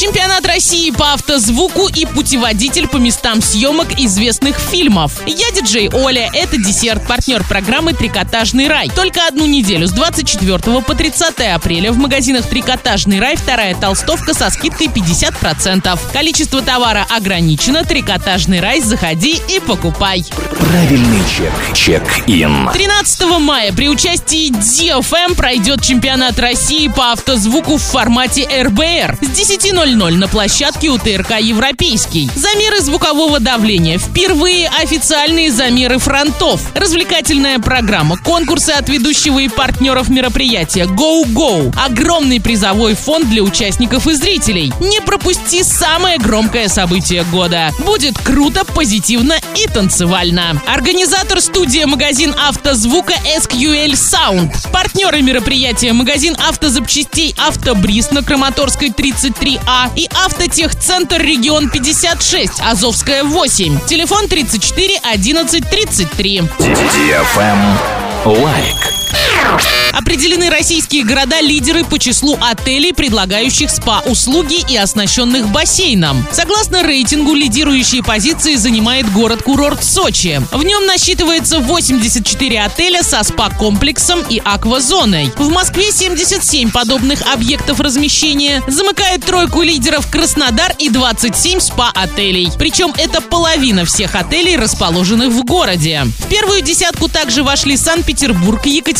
чемпионат 0.00 0.46
России 0.46 0.90
по 0.92 1.12
автозвуку 1.12 1.86
и 1.86 2.06
путеводитель 2.06 2.88
по 2.88 2.96
местам 2.96 3.42
съемок 3.42 4.00
известных 4.00 4.58
фильмов. 4.58 5.20
Я 5.26 5.50
диджей 5.50 5.90
Оля, 5.92 6.30
это 6.32 6.56
десерт, 6.56 7.06
партнер 7.06 7.44
программы 7.44 7.92
«Трикотажный 7.92 8.66
рай». 8.66 8.88
Только 8.88 9.26
одну 9.28 9.44
неделю 9.44 9.86
с 9.86 9.90
24 9.90 10.80
по 10.80 10.94
30 10.94 11.40
апреля 11.54 11.92
в 11.92 11.98
магазинах 11.98 12.46
«Трикотажный 12.46 13.20
рай» 13.20 13.36
вторая 13.36 13.74
толстовка 13.74 14.32
со 14.32 14.48
скидкой 14.48 14.86
50%. 14.86 15.98
Количество 16.14 16.62
товара 16.62 17.06
ограничено. 17.10 17.84
«Трикотажный 17.84 18.60
рай» 18.60 18.80
заходи 18.80 19.38
и 19.50 19.60
покупай. 19.60 20.24
Правильный 20.60 21.20
чек. 21.36 21.76
Чек-ин. 21.76 22.70
13 22.72 23.38
мая 23.38 23.70
при 23.74 23.90
участии 23.90 24.50
DFM 24.50 25.34
пройдет 25.34 25.82
чемпионат 25.82 26.38
России 26.38 26.88
по 26.88 27.12
автозвуку 27.12 27.76
в 27.76 27.82
формате 27.82 28.48
РБР 28.62 29.18
с 29.20 29.26
10.00 29.26 29.89
на 29.96 30.28
площадке 30.28 30.88
у 30.88 30.98
ТРК 30.98 31.40
«Европейский». 31.40 32.30
Замеры 32.36 32.80
звукового 32.80 33.40
давления. 33.40 33.98
Впервые 33.98 34.68
официальные 34.68 35.50
замеры 35.50 35.98
фронтов. 35.98 36.60
Развлекательная 36.74 37.58
программа, 37.58 38.16
конкурсы 38.16 38.70
от 38.70 38.88
ведущего 38.88 39.40
и 39.40 39.48
партнеров 39.48 40.08
мероприятия 40.08 40.84
Go 40.84 41.24
Go. 41.24 41.74
Огромный 41.76 42.40
призовой 42.40 42.94
фонд 42.94 43.28
для 43.30 43.42
участников 43.42 44.06
и 44.06 44.14
зрителей. 44.14 44.72
Не 44.80 45.00
пропусти 45.00 45.64
самое 45.64 46.18
громкое 46.18 46.68
событие 46.68 47.24
года. 47.24 47.72
Будет 47.80 48.16
круто, 48.16 48.64
позитивно 48.64 49.34
и 49.56 49.66
танцевально. 49.66 50.62
Организатор 50.68 51.40
студия 51.40 51.88
магазин 51.88 52.32
автозвука 52.40 53.14
SQL 53.36 53.92
Sound. 53.94 54.52
Партнеры 54.72 55.20
мероприятия 55.20 55.92
магазин 55.92 56.36
автозапчастей 56.48 57.34
Автобриз 57.36 58.12
на 58.12 58.22
Краматорской 58.22 58.90
33А 58.90 59.79
и 59.96 60.08
Автотехцентр 60.24 61.20
Регион 61.20 61.70
56, 61.72 62.60
Азовская 62.60 63.24
8. 63.24 63.86
Телефон 63.86 64.28
34 64.28 65.00
11 65.02 65.70
33. 65.70 66.42
Лайк. 68.24 68.99
Определены 69.92 70.50
российские 70.50 71.04
города-лидеры 71.04 71.84
по 71.84 71.98
числу 71.98 72.38
отелей, 72.40 72.94
предлагающих 72.94 73.70
СПА-услуги 73.70 74.64
и 74.70 74.76
оснащенных 74.76 75.48
бассейном. 75.48 76.26
Согласно 76.32 76.82
рейтингу, 76.82 77.34
лидирующие 77.34 78.02
позиции 78.02 78.54
занимает 78.54 79.12
город-курорт 79.12 79.84
Сочи. 79.84 80.40
В 80.52 80.62
нем 80.62 80.86
насчитывается 80.86 81.60
84 81.60 82.60
отеля 82.60 83.02
со 83.02 83.22
СПА-комплексом 83.22 84.24
и 84.28 84.40
аквазоной. 84.44 85.32
В 85.36 85.50
Москве 85.50 85.92
77 85.92 86.70
подобных 86.70 87.22
объектов 87.32 87.80
размещения. 87.80 88.62
Замыкает 88.68 89.24
тройку 89.24 89.62
лидеров 89.62 90.10
Краснодар 90.10 90.74
и 90.78 90.88
27 90.88 91.60
СПА-отелей. 91.60 92.50
Причем 92.58 92.94
это 92.96 93.20
половина 93.20 93.84
всех 93.84 94.14
отелей, 94.14 94.56
расположенных 94.56 95.28
в 95.28 95.44
городе. 95.44 96.06
В 96.18 96.28
первую 96.28 96.62
десятку 96.62 97.08
также 97.08 97.42
вошли 97.42 97.76
Санкт-Петербург, 97.76 98.64
Екатеринбург, 98.64 98.99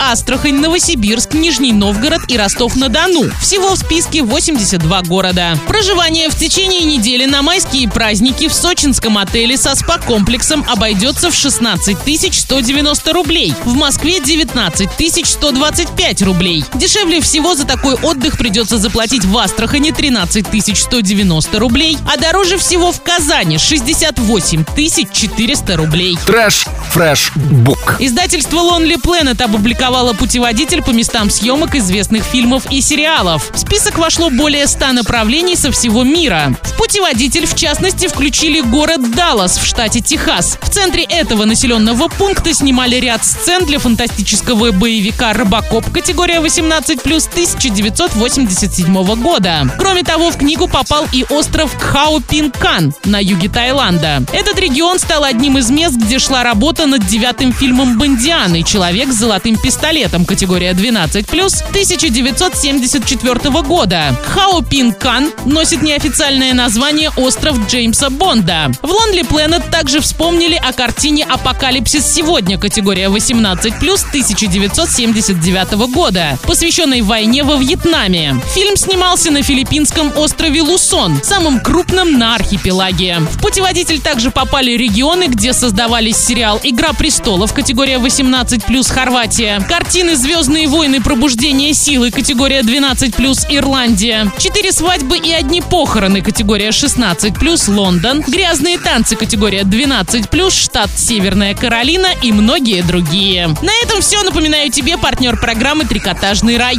Астрахань, 0.00 0.56
Новосибирск, 0.56 1.32
Нижний 1.32 1.72
Новгород 1.72 2.22
и 2.26 2.36
Ростов-на-Дону. 2.36 3.30
Всего 3.40 3.74
в 3.74 3.78
списке 3.78 4.24
82 4.24 5.02
города. 5.02 5.56
Проживание 5.68 6.28
в 6.28 6.34
течение 6.34 6.84
недели 6.84 7.24
на 7.24 7.42
майские 7.42 7.88
праздники 7.88 8.48
в 8.48 8.52
сочинском 8.52 9.16
отеле 9.16 9.56
со 9.56 9.76
спа-комплексом 9.76 10.64
обойдется 10.68 11.30
в 11.30 11.34
16 11.36 11.98
190 12.34 13.12
рублей. 13.12 13.54
В 13.64 13.74
Москве 13.74 14.18
19 14.18 14.88
125 15.24 16.22
рублей. 16.22 16.64
Дешевле 16.74 17.20
всего 17.20 17.54
за 17.54 17.64
такой 17.64 17.94
отдых 17.94 18.38
придется 18.38 18.76
заплатить 18.78 19.24
в 19.24 19.38
Астрахани 19.38 19.92
13 19.92 20.46
190 20.76 21.58
рублей, 21.60 21.96
а 22.12 22.16
дороже 22.16 22.58
всего 22.58 22.90
в 22.90 23.02
Казани 23.02 23.58
68 23.58 24.64
400 25.12 25.76
рублей. 25.76 26.18
Trash, 26.26 26.66
fresh, 26.90 27.32
book. 27.36 27.96
Издательство 28.00 28.58
Lonely 28.58 29.00
Planet 29.00 29.27
опубликовало 29.40 30.12
путеводитель 30.12 30.82
по 30.82 30.90
местам 30.90 31.30
съемок 31.30 31.74
известных 31.74 32.24
фильмов 32.24 32.64
и 32.70 32.80
сериалов. 32.80 33.50
В 33.52 33.58
список 33.58 33.98
вошло 33.98 34.30
более 34.30 34.66
100 34.66 34.92
направлений 34.92 35.56
со 35.56 35.70
всего 35.70 36.04
мира. 36.04 36.54
В 36.62 36.76
путеводитель, 36.76 37.46
в 37.46 37.54
частности, 37.54 38.08
включили 38.08 38.60
город 38.60 39.14
Даллас 39.14 39.58
в 39.58 39.66
штате 39.66 40.00
Техас. 40.00 40.58
В 40.62 40.70
центре 40.70 41.04
этого 41.04 41.44
населенного 41.44 42.08
пункта 42.08 42.54
снимали 42.54 42.96
ряд 42.96 43.24
сцен 43.24 43.64
для 43.66 43.78
фантастического 43.78 44.72
боевика 44.72 45.32
«Робокоп» 45.32 45.90
категория 45.92 46.40
18+, 46.40 47.00
1987 47.02 49.22
года. 49.22 49.66
Кроме 49.78 50.02
того, 50.02 50.30
в 50.30 50.38
книгу 50.38 50.68
попал 50.68 51.06
и 51.12 51.24
остров 51.30 51.76
Кхао-Пин-Кан 51.76 52.92
на 53.04 53.22
юге 53.22 53.48
Таиланда. 53.48 54.24
Этот 54.32 54.58
регион 54.58 54.98
стал 54.98 55.24
одним 55.24 55.58
из 55.58 55.70
мест, 55.70 55.96
где 55.96 56.18
шла 56.18 56.42
работа 56.42 56.86
над 56.86 57.06
девятым 57.06 57.52
фильмом 57.52 57.98
«Бондианы. 57.98 58.62
Человек 58.62 59.06
с 59.06 59.12
золотым 59.18 59.56
пистолетом» 59.56 60.24
категория 60.24 60.72
12+, 60.72 61.26
1974 61.70 63.62
года. 63.62 64.16
Хао 64.24 64.62
Пин 64.62 64.92
Кан 64.92 65.32
носит 65.44 65.82
неофициальное 65.82 66.54
название 66.54 67.10
«Остров 67.16 67.58
Джеймса 67.68 68.10
Бонда». 68.10 68.70
В 68.80 68.86
Lonely 68.86 69.28
Planet 69.28 69.68
также 69.70 70.00
вспомнили 70.00 70.54
о 70.54 70.72
картине 70.72 71.24
«Апокалипсис 71.24 72.06
сегодня» 72.06 72.58
категория 72.58 73.08
18+, 73.08 73.56
1979 73.56 75.72
года, 75.92 76.38
посвященной 76.44 77.02
войне 77.02 77.42
во 77.42 77.56
Вьетнаме. 77.56 78.40
Фильм 78.54 78.76
снимался 78.76 79.30
на 79.30 79.42
филиппинском 79.42 80.12
острове 80.16 80.62
Лусон, 80.62 81.20
самом 81.22 81.60
крупном 81.60 82.18
на 82.18 82.36
архипелаге. 82.36 83.18
В 83.18 83.40
путеводитель 83.40 84.00
также 84.00 84.30
попали 84.30 84.72
регионы, 84.72 85.26
где 85.26 85.52
создавались 85.52 86.16
сериал 86.16 86.60
«Игра 86.62 86.92
престолов» 86.92 87.52
категория 87.52 87.98
18+, 87.98 89.07
Хорватия, 89.08 89.58
картины 89.66 90.16
«Звездные 90.16 90.68
войны. 90.68 91.00
Пробуждение 91.00 91.72
силы» 91.72 92.10
категория 92.10 92.60
12+, 92.60 93.46
Ирландия, 93.48 94.30
«Четыре 94.36 94.70
свадьбы 94.70 95.16
и 95.16 95.32
одни 95.32 95.62
похороны» 95.62 96.20
категория 96.20 96.68
16+, 96.68 97.74
Лондон, 97.74 98.20
«Грязные 98.20 98.78
танцы» 98.78 99.16
категория 99.16 99.62
12+, 99.62 100.50
штат 100.50 100.90
Северная 100.94 101.54
Каролина 101.54 102.08
и 102.22 102.32
многие 102.32 102.82
другие. 102.82 103.46
На 103.62 103.72
этом 103.82 104.02
все. 104.02 104.22
Напоминаю 104.22 104.70
тебе 104.70 104.98
партнер 104.98 105.40
программы 105.40 105.86
«Трикотажный 105.86 106.58
рай». 106.58 106.76